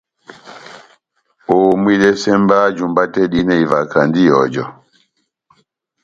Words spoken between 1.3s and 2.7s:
Homwidɛsɛ mba